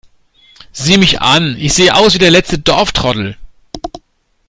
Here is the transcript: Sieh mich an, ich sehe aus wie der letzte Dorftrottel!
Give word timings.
Sieh 0.73 0.97
mich 0.97 1.21
an, 1.21 1.55
ich 1.59 1.75
sehe 1.75 1.95
aus 1.95 2.15
wie 2.15 2.17
der 2.17 2.31
letzte 2.31 2.57
Dorftrottel! 2.57 3.37